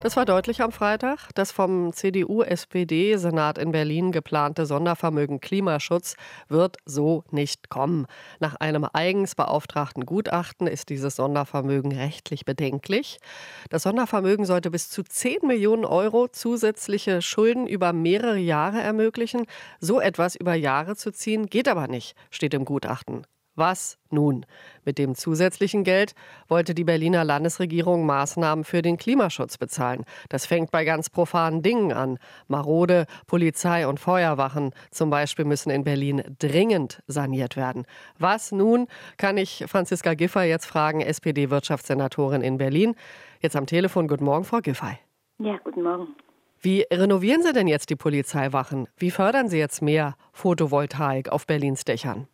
Das 0.00 0.16
war 0.16 0.24
deutlich 0.24 0.62
am 0.62 0.70
Freitag. 0.70 1.30
Das 1.34 1.50
vom 1.50 1.92
CDU-SPD-Senat 1.92 3.58
in 3.58 3.72
Berlin 3.72 4.12
geplante 4.12 4.64
Sondervermögen 4.64 5.40
Klimaschutz 5.40 6.14
wird 6.46 6.76
so 6.84 7.24
nicht 7.32 7.68
kommen. 7.68 8.06
Nach 8.38 8.54
einem 8.54 8.86
eigens 8.92 9.34
beauftragten 9.34 10.06
Gutachten 10.06 10.68
ist 10.68 10.90
dieses 10.90 11.16
Sondervermögen 11.16 11.90
rechtlich 11.90 12.44
bedenklich. 12.44 13.18
Das 13.70 13.82
Sondervermögen 13.82 14.44
sollte 14.44 14.70
bis 14.70 14.88
zu 14.88 15.02
10 15.02 15.44
Millionen 15.44 15.84
Euro 15.84 16.28
zusätzliche 16.28 17.20
Schulden 17.20 17.66
über 17.66 17.92
mehrere 17.92 18.38
Jahre 18.38 18.80
ermöglichen. 18.80 19.46
So 19.80 20.00
etwas 20.00 20.36
über 20.36 20.54
Jahre 20.54 20.94
zu 20.94 21.10
ziehen, 21.10 21.46
geht 21.46 21.66
aber 21.66 21.88
nicht, 21.88 22.14
steht 22.30 22.54
im 22.54 22.64
Gutachten. 22.64 23.26
Was 23.58 23.98
nun? 24.10 24.46
Mit 24.84 24.98
dem 24.98 25.16
zusätzlichen 25.16 25.82
Geld 25.82 26.14
wollte 26.46 26.76
die 26.76 26.84
Berliner 26.84 27.24
Landesregierung 27.24 28.06
Maßnahmen 28.06 28.64
für 28.64 28.82
den 28.82 28.96
Klimaschutz 28.96 29.58
bezahlen. 29.58 30.04
Das 30.28 30.46
fängt 30.46 30.70
bei 30.70 30.84
ganz 30.84 31.10
profanen 31.10 31.60
Dingen 31.60 31.92
an. 31.92 32.20
Marode, 32.46 33.06
Polizei 33.26 33.88
und 33.88 33.98
Feuerwachen 33.98 34.70
zum 34.92 35.10
Beispiel 35.10 35.44
müssen 35.44 35.70
in 35.70 35.82
Berlin 35.82 36.22
dringend 36.38 37.02
saniert 37.08 37.56
werden. 37.56 37.84
Was 38.16 38.52
nun, 38.52 38.86
kann 39.16 39.36
ich 39.36 39.64
Franziska 39.66 40.14
Giffey 40.14 40.44
jetzt 40.44 40.66
fragen, 40.66 41.00
SPD-Wirtschaftssenatorin 41.00 42.42
in 42.42 42.58
Berlin. 42.58 42.94
Jetzt 43.40 43.56
am 43.56 43.66
Telefon. 43.66 44.06
Guten 44.06 44.24
Morgen, 44.24 44.44
Frau 44.44 44.60
Giffey. 44.60 45.00
Ja, 45.38 45.58
guten 45.64 45.82
Morgen. 45.82 46.14
Wie 46.60 46.86
renovieren 46.92 47.42
Sie 47.42 47.52
denn 47.52 47.66
jetzt 47.66 47.90
die 47.90 47.96
Polizeiwachen? 47.96 48.86
Wie 48.96 49.10
fördern 49.10 49.48
Sie 49.48 49.58
jetzt 49.58 49.82
mehr 49.82 50.14
Photovoltaik 50.32 51.30
auf 51.30 51.44
Berlins 51.44 51.84
Dächern? 51.84 52.28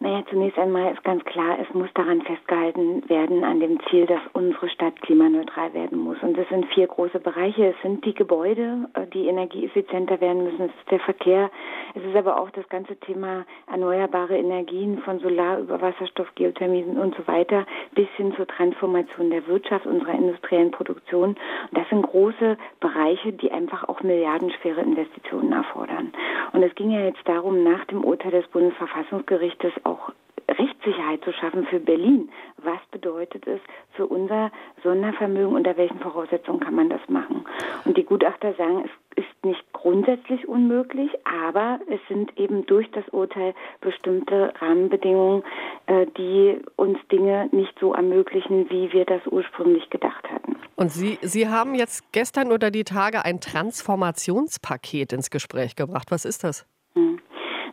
Naja, 0.00 0.22
zunächst 0.28 0.58
einmal 0.58 0.92
ist 0.92 1.04
ganz 1.04 1.24
klar, 1.24 1.58
es 1.60 1.72
muss 1.74 1.88
daran 1.94 2.22
festgehalten 2.22 3.08
werden, 3.08 3.44
an 3.44 3.60
dem 3.60 3.78
Ziel, 3.88 4.06
dass 4.06 4.20
unsere 4.32 4.68
Stadt 4.68 5.00
klimaneutral 5.02 5.72
werden 5.72 5.98
muss. 5.98 6.18
Und 6.22 6.36
das 6.36 6.48
sind 6.48 6.66
vier 6.66 6.86
große 6.86 7.20
Bereiche. 7.20 7.68
Es 7.68 7.82
sind 7.82 8.04
die 8.04 8.14
Gebäude, 8.14 8.88
äh, 8.94 9.06
die 9.06 9.26
energieeffizienter 9.26 10.20
werden 10.20 10.44
müssen. 10.44 10.62
Es 10.62 10.74
ist 10.80 10.90
der 10.90 11.00
Verkehr. 11.00 11.50
Es 11.94 12.02
ist 12.02 12.16
aber 12.16 12.40
auch 12.40 12.50
das 12.50 12.68
ganze 12.68 12.96
Thema 12.96 13.44
erneuerbare 13.70 14.36
Energien 14.36 14.98
von 14.98 15.20
Solar 15.20 15.60
über 15.60 15.80
Wasserstoff, 15.80 16.34
Geothermie 16.34 16.84
und 16.84 17.14
so 17.16 17.26
weiter 17.26 17.66
bis 17.94 18.08
hin 18.16 18.34
zur 18.36 18.46
Transformation 18.46 19.30
der 19.30 19.46
Wirtschaft, 19.46 19.86
unserer 19.86 20.14
industriellen 20.14 20.70
Produktion. 20.70 21.30
Und 21.30 21.38
das 21.72 21.88
sind 21.88 22.02
große 22.02 22.56
Bereiche, 22.80 23.32
die 23.32 23.50
einfach 23.52 23.88
auch 23.88 24.02
milliardenschwere 24.02 24.80
Investitionen 24.80 25.52
erfordern. 25.52 26.12
Und 26.52 26.62
es 26.62 26.74
ging 26.74 26.90
ja 26.90 27.00
jetzt 27.00 27.26
darum, 27.26 27.62
nach 27.64 27.84
dem 27.86 28.04
Urteil 28.04 28.32
des 28.32 28.46
Bundesverfassungsgerichtes 28.48 29.72
auch 29.84 30.10
Rechtssicherheit 30.48 31.24
zu 31.24 31.32
schaffen 31.32 31.66
für 31.66 31.80
Berlin. 31.80 32.28
Was 32.58 32.80
bedeutet 32.90 33.46
es 33.46 33.60
für 33.92 34.06
unser 34.06 34.50
Sondervermögen? 34.82 35.54
Unter 35.54 35.76
welchen 35.76 35.98
Voraussetzungen 36.00 36.60
kann 36.60 36.74
man 36.74 36.90
das 36.90 37.00
machen? 37.08 37.44
Und 37.84 37.96
die 37.96 38.04
Gutachter 38.04 38.54
sagen, 38.54 38.84
es 38.84 39.24
ist 39.24 39.44
nicht 39.44 39.64
grundsätzlich 39.72 40.46
unmöglich, 40.48 41.10
aber 41.24 41.80
es 41.88 42.00
sind 42.08 42.36
eben 42.38 42.66
durch 42.66 42.90
das 42.90 43.06
Urteil 43.08 43.54
bestimmte 43.80 44.52
Rahmenbedingungen, 44.60 45.42
äh, 45.86 46.06
die 46.16 46.60
uns 46.76 46.98
Dinge 47.10 47.48
nicht 47.52 47.78
so 47.78 47.94
ermöglichen, 47.94 48.68
wie 48.70 48.92
wir 48.92 49.04
das 49.04 49.26
ursprünglich 49.26 49.88
gedacht 49.90 50.30
hatten. 50.30 50.56
Und 50.76 50.90
Sie, 50.90 51.18
Sie 51.22 51.48
haben 51.48 51.74
jetzt 51.74 52.12
gestern 52.12 52.50
oder 52.50 52.70
die 52.70 52.84
Tage 52.84 53.24
ein 53.24 53.40
Transformationspaket 53.40 55.12
ins 55.12 55.30
Gespräch 55.30 55.76
gebracht. 55.76 56.10
Was 56.10 56.24
ist 56.24 56.44
das? 56.44 56.66
Hm. 56.94 57.20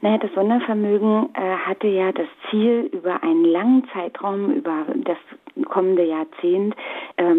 Naja, 0.02 0.17
das 0.17 0.33
Sondervermögen 0.33 1.30
äh, 1.35 1.39
hatte 1.39 1.88
ja 1.88 2.11
das 2.11 2.27
Ziel, 2.49 2.89
über 2.91 3.21
einen 3.23 3.45
langen 3.45 3.88
Zeitraum, 3.94 4.52
über 4.52 4.85
das 4.95 5.17
kommende 5.66 6.03
Jahrzehnt 6.03 6.75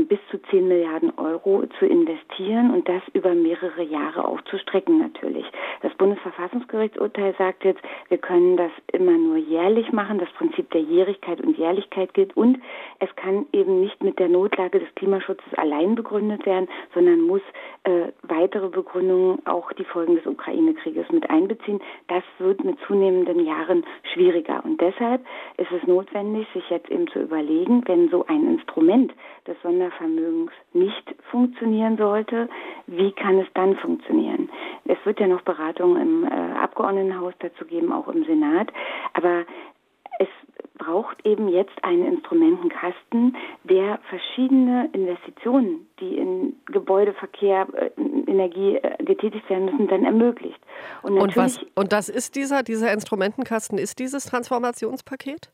bis 0.09 0.19
zu 0.31 0.41
10 0.51 0.69
Milliarden 0.69 1.13
Euro 1.19 1.65
zu 1.79 1.87
investieren 1.87 2.71
und 2.71 2.89
das 2.89 3.03
über 3.13 3.35
mehrere 3.35 3.83
Jahre 3.83 4.25
aufzustrecken 4.25 4.99
natürlich. 4.99 5.47
Das 5.83 5.93
Bundesverfassungsgerichtsurteil 5.95 7.35
sagt 7.37 7.65
jetzt, 7.65 7.81
wir 8.09 8.19
können 8.19 8.57
das 8.57 8.71
immer 8.93 9.13
nur 9.13 9.37
jährlich 9.37 9.93
machen. 9.93 10.19
Das 10.19 10.31
Prinzip 10.33 10.71
der 10.71 10.83
Jährigkeit 10.83 11.41
und 11.41 11.57
Jährlichkeit 11.57 12.15
gilt 12.15 12.37
und 12.37 12.59
es 12.99 13.15
kann 13.17 13.47
eben 13.53 13.81
nicht 13.81 14.03
mit 14.03 14.19
der 14.19 14.29
Notlage 14.29 14.81
des 14.81 14.95
Klimaschutzes 14.95 15.55
allein 15.55 15.95
begründet 15.95 16.47
werden, 16.47 16.69
sondern 16.95 17.21
muss 17.23 17.43
äh, 17.85 18.13
weitere 18.23 18.69
Begründungen, 18.69 19.45
auch 19.47 19.73
die 19.73 19.85
Folgen 19.85 20.17
des 20.17 20.27
Ukraine-Krieges 20.27 21.11
mit 21.11 21.29
einbeziehen. 21.31 21.81
Das 22.09 22.23
wird 22.39 22.65
mit 22.65 22.79
zunehmenden 22.87 23.45
Jahren 23.45 23.85
schwieriger. 24.13 24.65
Und 24.65 24.81
deshalb 24.81 25.25
ist 25.57 25.73
es 25.73 25.87
notwendig, 25.87 26.47
sich 26.55 26.69
jetzt 26.71 26.91
eben 26.91 27.09
zu 27.09 27.21
überlegen, 27.21 27.83
wenn 27.87 28.09
so 28.09 28.25
ein 28.27 28.47
Instrument 28.49 29.13
des 29.47 29.57
Sondervermögens 29.73 30.53
nicht 30.75 31.15
funktionieren 31.31 31.97
sollte, 31.97 32.49
wie 32.87 33.13
kann 33.13 33.39
es 33.39 33.47
dann 33.55 33.77
funktionieren? 33.77 34.51
Es 34.85 34.99
wird 35.05 35.19
ja 35.19 35.27
noch 35.27 35.43
Beratungen 35.43 36.03
im 36.03 36.25
äh, 36.25 36.53
Abgeordnetenhaus 36.59 37.33
dazu 37.39 37.65
geben, 37.65 37.91
auch 37.91 38.09
im 38.09 38.25
Senat. 38.25 38.71
Aber 39.15 39.45
es 40.19 40.29
braucht 40.77 41.25
eben 41.25 41.49
jetzt 41.49 41.73
einen 41.83 42.05
Instrumentenkasten, 42.07 43.37
der 43.65 43.99
verschiedene 44.11 44.91
Investitionen, 44.93 45.89
die 46.01 46.19
in 46.19 46.57
Gebäude, 46.67 47.15
Verkehr, 47.15 47.67
äh, 47.75 47.91
Energie 48.27 48.77
äh, 48.77 49.03
getätigt 49.03 49.49
werden 49.49 49.67
müssen, 49.67 49.89
dann 49.89 50.05
ermöglicht. 50.05 50.61
Und, 51.03 51.19
und, 51.19 51.37
was, 51.37 51.65
und 51.75 51.93
das 51.93 52.11
ist 52.11 52.37
dieser, 52.37 52.63
dieser 52.63 52.93
Instrumentenkasten, 52.93 53.79
ist 53.79 53.99
dieses 53.99 54.27
Transformationspaket? 54.27 55.51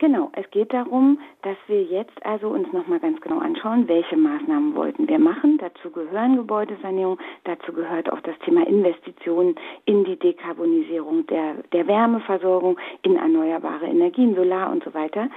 Genau, 0.00 0.30
es 0.34 0.48
geht 0.52 0.72
darum, 0.72 1.18
dass 1.42 1.56
wir 1.66 1.82
jetzt 1.82 2.24
also 2.24 2.50
uns 2.50 2.72
nochmal 2.72 3.00
ganz 3.00 3.20
genau 3.20 3.40
anschauen, 3.40 3.88
welche 3.88 4.16
Maßnahmen 4.16 4.76
wollten 4.76 5.08
wir 5.08 5.18
machen. 5.18 5.58
Dazu 5.58 5.90
gehören 5.90 6.36
Gebäudesanierung, 6.36 7.18
dazu 7.42 7.72
gehört 7.72 8.12
auch 8.12 8.20
das 8.20 8.38
Thema 8.44 8.64
Investitionen 8.64 9.56
in 9.86 10.04
die 10.04 10.16
Dekarbonisierung 10.16 11.26
der, 11.26 11.54
der 11.72 11.88
Wärmeversorgung, 11.88 12.78
in 13.02 13.16
erneuerbare 13.16 13.86
Energien, 13.86 14.36
Solar 14.36 14.70
und 14.70 14.84
so 14.84 14.94
weiter. 14.94 15.28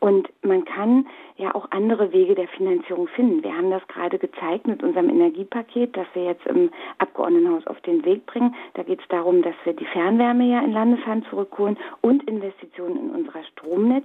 Und 0.00 0.28
man 0.42 0.64
kann 0.64 1.06
ja 1.36 1.54
auch 1.54 1.70
andere 1.70 2.12
Wege 2.12 2.34
der 2.34 2.48
Finanzierung 2.48 3.06
finden. 3.08 3.44
Wir 3.44 3.56
haben 3.56 3.70
das 3.70 3.86
gerade 3.86 4.18
gezeigt 4.18 4.66
mit 4.66 4.82
unserem 4.82 5.10
Energiepaket, 5.10 5.96
das 5.96 6.06
wir 6.14 6.24
jetzt 6.24 6.44
im 6.46 6.70
Abgeordnetenhaus 6.98 7.66
auf 7.68 7.80
den 7.82 8.04
Weg 8.04 8.26
bringen. 8.26 8.54
Da 8.74 8.82
geht 8.82 9.00
es 9.00 9.08
darum, 9.08 9.42
dass 9.42 9.54
wir 9.62 9.74
die 9.74 9.86
Fernwärme 9.86 10.44
ja 10.44 10.60
in 10.60 10.72
Landeshand 10.72 11.24
zurückholen 11.30 11.78
und 12.00 12.24
Investitionen 12.24 12.96
in 12.96 13.10
unserer 13.10 13.44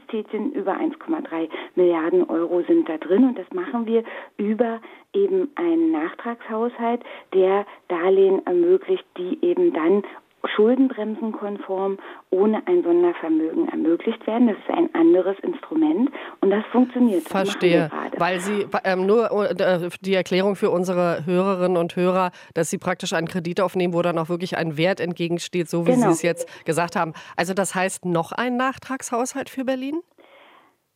Stromnetztätigkeiten 0.03 0.53
über 0.53 0.73
1,3 0.73 1.49
Milliarden 1.75 2.29
Euro 2.29 2.61
sind 2.67 2.87
da 2.87 2.97
drin. 2.97 3.25
Und 3.25 3.37
das 3.37 3.49
machen 3.51 3.85
wir 3.85 4.03
über 4.37 4.81
eben 5.13 5.49
einen 5.55 5.91
Nachtragshaushalt, 5.91 7.01
der 7.33 7.65
Darlehen 7.87 8.45
ermöglicht, 8.45 9.05
die 9.17 9.37
eben 9.41 9.73
dann 9.73 10.03
schuldenbremsenkonform 10.55 11.97
ohne 12.29 12.65
ein 12.67 12.83
Sondervermögen 12.83 13.69
ermöglicht 13.69 14.25
werden. 14.27 14.47
Das 14.47 14.57
ist 14.57 14.69
ein 14.69 14.93
anderes 14.93 15.37
Instrument 15.39 16.09
und 16.41 16.49
das 16.49 16.63
funktioniert. 16.71 17.25
Das 17.25 17.31
Verstehe, 17.31 17.89
weil 18.17 18.39
Sie 18.39 18.67
ähm, 18.83 19.05
nur 19.05 19.31
äh, 19.31 19.89
die 20.01 20.13
Erklärung 20.13 20.55
für 20.55 20.69
unsere 20.69 21.25
Hörerinnen 21.25 21.77
und 21.77 21.95
Hörer, 21.95 22.31
dass 22.53 22.69
Sie 22.69 22.77
praktisch 22.77 23.13
einen 23.13 23.27
Kredit 23.27 23.61
aufnehmen, 23.61 23.93
wo 23.93 24.01
dann 24.01 24.17
auch 24.17 24.29
wirklich 24.29 24.57
ein 24.57 24.77
Wert 24.77 24.99
entgegensteht, 24.99 25.69
so 25.69 25.85
wie 25.87 25.91
genau. 25.91 26.07
Sie 26.07 26.11
es 26.11 26.21
jetzt 26.21 26.65
gesagt 26.65 26.95
haben. 26.95 27.13
Also 27.35 27.53
das 27.53 27.75
heißt 27.75 28.05
noch 28.05 28.31
ein 28.31 28.57
Nachtragshaushalt 28.57 29.49
für 29.49 29.63
Berlin? 29.63 30.01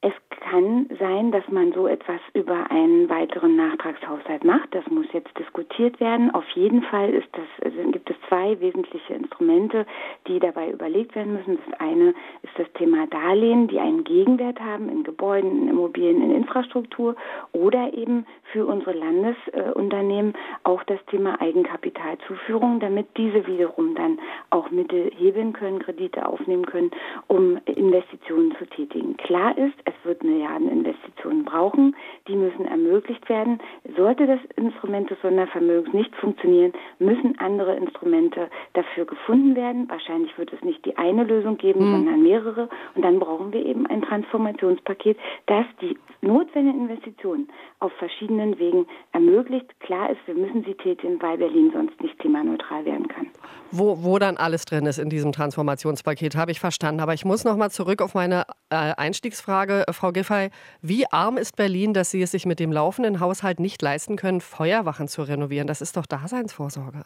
Es 0.01 0.13
kann 0.49 0.87
sein, 0.99 1.31
dass 1.31 1.47
man 1.49 1.73
so 1.73 1.87
etwas 1.87 2.21
über 2.33 2.69
einen 2.69 3.09
weiteren 3.09 3.55
Nachtragshaushalt 3.55 4.43
macht. 4.43 4.73
Das 4.75 4.85
muss 4.91 5.07
jetzt 5.11 5.35
diskutiert 5.37 5.99
werden. 5.99 6.29
Auf 6.33 6.47
jeden 6.51 6.83
Fall 6.83 7.09
ist 7.09 7.27
das, 7.31 7.47
also 7.63 7.91
gibt 7.91 8.09
es 8.09 8.15
zwei 8.29 8.59
wesentliche 8.59 9.15
Instrumente, 9.15 9.87
die 10.27 10.39
dabei 10.39 10.69
überlegt 10.69 11.15
werden 11.15 11.33
müssen. 11.33 11.57
Das 11.65 11.79
eine 11.79 12.09
ist 12.43 12.53
das 12.57 12.71
Thema 12.73 13.07
Darlehen, 13.07 13.67
die 13.67 13.79
einen 13.79 14.03
Gegenwert 14.03 14.59
haben 14.59 14.87
in 14.87 15.03
Gebäuden, 15.03 15.63
in 15.63 15.69
Immobilien, 15.69 16.21
in 16.21 16.31
Infrastruktur 16.35 17.15
oder 17.51 17.91
eben 17.93 18.27
für 18.51 18.67
unsere 18.67 18.93
Landesunternehmen 18.93 20.33
auch 20.63 20.83
das 20.83 21.03
Thema 21.07 21.41
Eigenkapitalzuführung, 21.41 22.79
damit 22.79 23.07
diese 23.17 23.47
wiederum 23.47 23.95
dann 23.95 24.19
auch 24.51 24.69
Mittel 24.69 25.11
hebeln 25.17 25.53
können, 25.53 25.79
Kredite 25.79 26.27
aufnehmen 26.27 26.67
können, 26.67 26.91
um 27.27 27.57
Investitionen 27.65 28.55
zu 28.57 28.67
tätigen. 28.67 29.17
Klar 29.17 29.57
ist, 29.57 29.73
es 29.87 29.93
wird 30.03 30.23
Milliardeninvestitionen 30.23 31.45
brauchen. 31.45 31.95
Die 32.27 32.35
müssen 32.35 32.65
ermöglicht 32.65 33.27
werden. 33.29 33.59
Sollte 33.95 34.27
das 34.27 34.39
Instrument 34.57 35.09
des 35.09 35.17
Sondervermögens 35.21 35.93
nicht 35.93 36.13
funktionieren, 36.17 36.73
müssen 36.99 37.39
andere 37.39 37.75
Instrumente 37.75 38.49
dafür 38.73 39.05
gefunden 39.05 39.55
werden. 39.55 39.89
Wahrscheinlich 39.89 40.37
wird 40.37 40.51
es 40.51 40.61
nicht 40.61 40.83
die 40.85 40.97
eine 40.97 41.23
Lösung 41.23 41.57
geben, 41.57 41.87
mhm. 41.87 41.91
sondern 41.93 42.23
mehrere. 42.23 42.69
Und 42.95 43.03
dann 43.03 43.19
brauchen 43.19 43.53
wir 43.53 43.65
eben 43.65 43.87
ein 43.87 44.01
Transformationspaket, 44.01 45.17
das 45.45 45.65
die 45.81 45.97
notwendigen 46.21 46.89
Investitionen 46.89 47.47
auf 47.79 47.93
verschiedenen 47.93 48.59
Wegen 48.59 48.87
ermöglicht. 49.13 49.79
Klar 49.79 50.09
ist, 50.09 50.19
wir 50.25 50.35
müssen 50.35 50.63
sie 50.65 50.73
tätigen, 50.73 51.21
weil 51.21 51.37
Berlin 51.37 51.71
sonst 51.73 51.99
nicht 52.01 52.17
klimaneutral 52.19 52.83
werden 52.85 53.07
kann. 53.07 53.27
Wo, 53.71 54.03
wo 54.03 54.17
dann 54.19 54.37
alles 54.37 54.65
drin 54.65 54.85
ist 54.85 54.97
in 54.97 55.09
diesem 55.09 55.31
Transformationspaket, 55.31 56.35
habe 56.35 56.51
ich 56.51 56.59
verstanden. 56.59 57.01
Aber 57.01 57.13
ich 57.13 57.23
muss 57.23 57.43
noch 57.43 57.55
mal 57.55 57.69
zurück 57.69 58.01
auf 58.01 58.15
meine 58.15 58.45
äh, 58.69 58.75
Einstiegsfrage, 58.97 59.76
Frau 59.91 60.11
Giffey. 60.11 60.49
Wie 60.81 61.05
arm 61.11 61.37
ist 61.37 61.55
Berlin, 61.55 61.93
dass 61.93 62.11
Sie 62.11 62.21
es 62.21 62.31
sich 62.31 62.45
mit 62.45 62.59
dem 62.59 62.71
laufenden 62.71 63.19
Haushalt 63.19 63.59
nicht 63.59 63.81
leisten 63.81 64.15
können, 64.15 64.41
Feuerwachen 64.41 65.07
zu 65.07 65.23
renovieren. 65.23 65.67
Das 65.67 65.81
ist 65.81 65.97
doch 65.97 66.05
Daseinsvorsorge. 66.05 67.03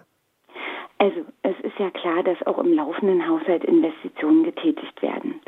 Also 0.99 1.25
es 1.41 1.55
ist 1.63 1.79
ja 1.79 1.89
klar, 1.89 2.21
dass 2.23 2.37
auch 2.45 2.59
im 2.59 2.73
laufenden 2.73 3.27
Haushalt 3.27 3.63
Investitionen 3.63 4.43
getätigt 4.43 5.01
werden. 5.01 5.41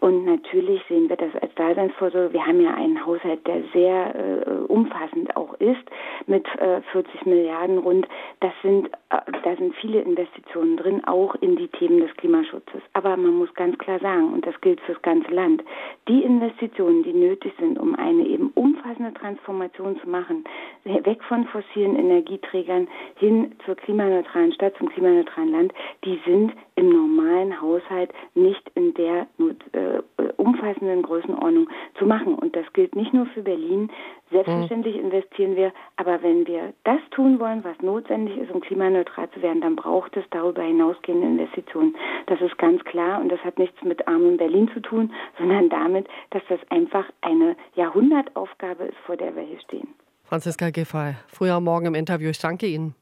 Und 0.00 0.24
natürlich 0.24 0.80
sehen 0.88 1.08
wir 1.08 1.16
das 1.16 1.34
als 1.40 1.54
Daseinsvorsorge. 1.54 2.32
Wir 2.32 2.46
haben 2.46 2.60
ja 2.60 2.74
einen 2.74 3.04
Haushalt, 3.04 3.46
der 3.46 3.62
sehr 3.72 4.14
äh, 4.14 4.50
umfassend 4.68 5.36
auch 5.36 5.54
ist, 5.54 5.84
mit 6.26 6.46
äh, 6.58 6.80
40 6.92 7.26
Milliarden 7.26 7.78
rund. 7.78 8.06
Das 8.40 8.52
sind, 8.62 8.88
äh, 9.10 9.18
da 9.42 9.56
sind 9.56 9.74
viele 9.76 10.00
Investitionen 10.00 10.76
drin, 10.76 11.04
auch 11.04 11.34
in 11.36 11.56
die 11.56 11.68
Themen 11.68 12.00
des 12.00 12.14
Klimaschutzes. 12.16 12.82
Aber 12.92 13.16
man 13.16 13.34
muss 13.34 13.52
ganz 13.54 13.76
klar 13.78 13.98
sagen, 13.98 14.32
und 14.32 14.46
das 14.46 14.60
gilt 14.60 14.80
fürs 14.82 15.00
ganze 15.02 15.30
Land, 15.32 15.62
die 16.06 16.22
Investitionen, 16.22 17.02
die 17.02 17.12
nötig 17.12 17.52
sind, 17.58 17.78
um 17.78 17.94
eine 17.96 18.24
eben 18.26 18.50
umfassende 18.54 18.77
Transformation 19.14 19.98
zu 20.00 20.08
machen, 20.08 20.44
weg 20.84 21.22
von 21.24 21.46
fossilen 21.46 21.96
Energieträgern 21.96 22.88
hin 23.16 23.54
zur 23.64 23.76
klimaneutralen 23.76 24.52
Stadt, 24.52 24.76
zum 24.76 24.88
klimaneutralen 24.88 25.52
Land, 25.52 25.72
die 26.04 26.20
sind 26.26 26.52
im 26.76 26.90
normalen 26.90 27.60
Haushalt 27.60 28.10
nicht 28.34 28.70
in 28.74 28.94
der 28.94 29.26
äh, 29.72 30.02
umfassenden 30.48 31.02
Größenordnung 31.02 31.68
zu 31.98 32.06
machen. 32.06 32.34
Und 32.34 32.56
das 32.56 32.64
gilt 32.72 32.96
nicht 32.96 33.12
nur 33.12 33.26
für 33.26 33.42
Berlin. 33.42 33.90
Selbstverständlich 34.30 34.96
mhm. 34.96 35.04
investieren 35.06 35.56
wir, 35.56 35.72
aber 35.96 36.22
wenn 36.22 36.46
wir 36.46 36.72
das 36.84 37.00
tun 37.10 37.38
wollen, 37.40 37.64
was 37.64 37.80
notwendig 37.80 38.36
ist, 38.36 38.50
um 38.50 38.60
klimaneutral 38.60 39.30
zu 39.30 39.42
werden, 39.42 39.60
dann 39.60 39.76
braucht 39.76 40.16
es 40.16 40.24
darüber 40.30 40.62
hinausgehende 40.62 41.26
Investitionen. 41.26 41.96
Das 42.26 42.40
ist 42.40 42.56
ganz 42.58 42.82
klar 42.84 43.20
und 43.20 43.30
das 43.30 43.40
hat 43.40 43.58
nichts 43.58 43.82
mit 43.82 44.06
armen 44.06 44.36
Berlin 44.36 44.70
zu 44.72 44.80
tun, 44.80 45.12
sondern 45.38 45.68
damit, 45.68 46.06
dass 46.30 46.42
das 46.48 46.60
einfach 46.70 47.04
eine 47.20 47.56
Jahrhundertaufgabe 47.74 48.84
ist, 48.84 48.98
vor 49.06 49.16
der 49.16 49.34
wir 49.34 49.42
hier 49.42 49.60
stehen. 49.60 49.88
Franziska 50.24 50.70
Giffey, 50.70 51.14
früher 51.28 51.58
Morgen 51.60 51.86
im 51.86 51.94
Interview. 51.94 52.28
Ich 52.30 52.38
danke 52.38 52.66
Ihnen. 52.66 52.94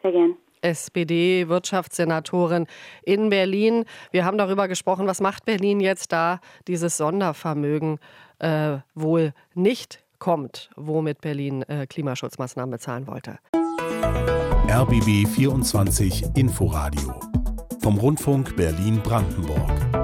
Sehr 0.00 0.12
gern. 0.12 0.36
SPD-Wirtschaftssenatorin 0.64 2.66
in 3.02 3.28
Berlin. 3.28 3.84
Wir 4.10 4.24
haben 4.24 4.38
darüber 4.38 4.66
gesprochen, 4.66 5.06
was 5.06 5.20
macht 5.20 5.44
Berlin 5.44 5.80
jetzt 5.80 6.12
da 6.12 6.40
dieses 6.66 6.96
Sondervermögen 6.96 7.98
äh, 8.38 8.78
wohl 8.94 9.32
nicht 9.54 10.02
kommt, 10.18 10.70
womit 10.76 11.20
Berlin 11.20 11.62
äh, 11.62 11.86
Klimaschutzmaßnahmen 11.86 12.70
bezahlen 12.70 13.06
wollte. 13.06 13.38
RBB 14.68 15.28
24 15.28 16.24
Inforadio 16.34 17.20
vom 17.80 17.98
Rundfunk 17.98 18.56
Berlin-Brandenburg. 18.56 20.03